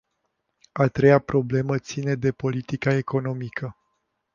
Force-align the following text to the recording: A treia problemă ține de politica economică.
A 0.71 0.87
treia 0.89 1.19
problemă 1.19 1.77
ține 1.77 2.15
de 2.15 2.31
politica 2.31 2.93
economică. 2.93 3.77